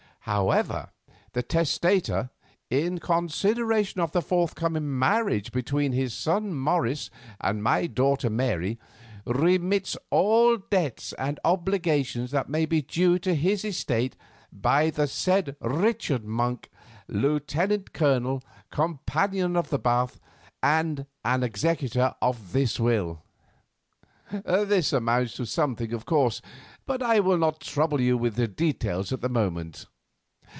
However, 0.25 0.91
the 1.33 1.41
testator 1.41 2.29
'in 2.69 2.99
consideration 2.99 3.99
of 4.01 4.11
the 4.11 4.21
forthcoming 4.21 4.99
marriage 4.99 5.51
between 5.51 5.93
his 5.93 6.13
son 6.13 6.53
Morris 6.53 7.09
and 7.41 7.63
my 7.63 7.87
daughter 7.87 8.29
Mary, 8.29 8.79
remits 9.25 9.97
all 10.11 10.57
debts 10.57 11.11
and 11.13 11.39
obligations 11.43 12.29
that 12.29 12.49
may 12.49 12.67
be 12.67 12.83
due 12.83 13.17
to 13.17 13.33
his 13.33 13.65
estate 13.65 14.15
by 14.53 14.91
the 14.91 15.07
said 15.07 15.55
Richard 15.59 16.23
Monk, 16.23 16.69
Lieutenant 17.07 17.91
Colonel, 17.91 18.43
Companion 18.69 19.55
of 19.55 19.71
the 19.71 19.79
Bath, 19.79 20.19
and 20.61 21.07
an 21.25 21.41
executor 21.41 22.13
of 22.21 22.51
this 22.53 22.79
will.' 22.79 23.23
This 24.45 24.93
amounts 24.93 25.33
to 25.37 25.47
something, 25.47 25.91
of 25.93 26.05
course, 26.05 26.43
but 26.85 27.01
I 27.01 27.19
will 27.21 27.39
not 27.39 27.59
trouble 27.59 27.99
you 27.99 28.19
with 28.19 28.55
details 28.55 29.11
at 29.11 29.21
the 29.21 29.27
moment. 29.29 29.87